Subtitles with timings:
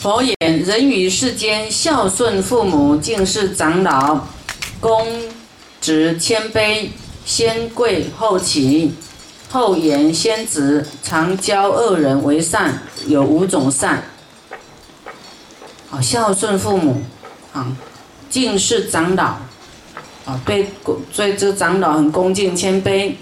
[0.00, 4.28] 佛言：人于世间孝顺父母，敬事长老，
[4.78, 5.04] 公
[5.80, 6.90] 直谦卑，
[7.26, 8.94] 先贵后齐，
[9.50, 14.04] 后言先直，常教恶人为善，有五种善。
[15.90, 17.02] 啊，孝顺父母，
[17.52, 17.66] 啊，
[18.30, 19.24] 敬事长老，
[20.24, 20.68] 啊，对
[21.12, 23.14] 对这长老很恭敬谦卑，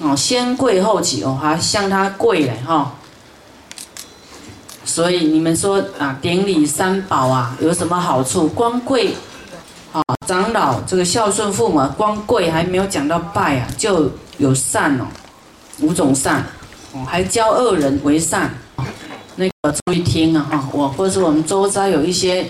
[0.00, 2.94] 哦，先贵后起哦，还向他跪嘞哈。
[4.84, 8.46] 所以你们说啊，典礼三宝啊，有什么好处？
[8.48, 9.14] 光跪，
[9.92, 15.06] 啊，长老这个孝顺父母，光跪还没有讲到拜啊，就有善哦，
[15.80, 16.44] 五种善，
[16.92, 18.54] 哦，还教恶人为善，
[19.36, 22.46] 那个注意听啊哈，我或者是我们周遭有一些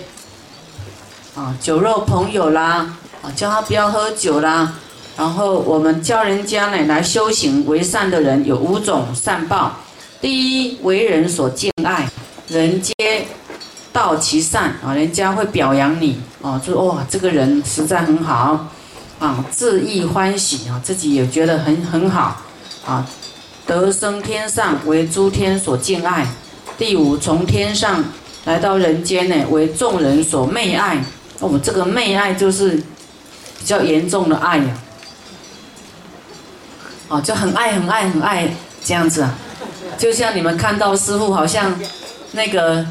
[1.34, 4.74] 啊酒肉朋友啦，啊叫他不要喝酒啦，
[5.16, 9.72] 然后我们教人家呢来修行为善的人有五种善报，
[10.20, 12.06] 第一为人所敬爱。
[12.48, 12.94] 人皆
[13.90, 18.68] 道其善啊，人家会表扬你哦，说哇，这个人实在很好
[19.18, 22.42] 啊，自意欢喜啊，自己也觉得很很好
[22.84, 23.06] 啊，
[23.66, 26.26] 得生天上为诸天所敬爱。
[26.76, 28.04] 第五，从天上
[28.44, 31.02] 来到人间呢，为众人所媚爱。
[31.40, 34.76] 哦，这个媚爱就是比较严重的爱呀，
[37.08, 39.34] 哦，就很爱很爱很爱这样子啊，
[39.96, 41.74] 就像你们看到师傅好像。
[42.34, 42.84] 那个，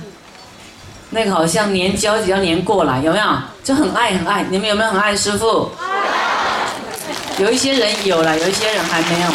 [1.10, 3.26] 那个好像年交几要年过来，有没有？
[3.62, 4.46] 就很爱很爱。
[4.50, 5.70] 你们有没有很爱师傅？
[7.40, 9.28] 有一些人有了，有一些人还没有。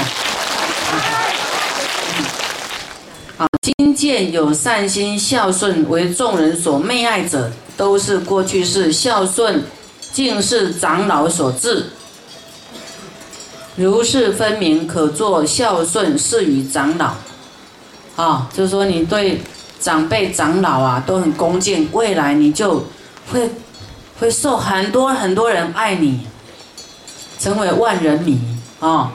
[3.36, 9.62] 啊，今见有善心孝顺为众人所媚爱者，都是过去是孝顺
[10.12, 11.90] 敬事长老所致。
[13.76, 17.12] 如是分明，可作孝顺事于长老。
[18.16, 19.42] 啊，就是说你对。
[19.80, 22.84] 长辈、长老啊，都很恭敬，未来你就
[23.30, 23.50] 会
[24.18, 26.26] 会受很多很多人爱你，
[27.38, 28.40] 成为万人迷
[28.80, 29.12] 啊。